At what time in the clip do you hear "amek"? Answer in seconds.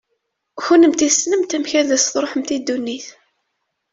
1.57-1.71